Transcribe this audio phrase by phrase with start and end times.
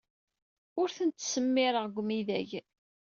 [0.81, 2.49] Ur ten-ttsemmireɣ deg umidag.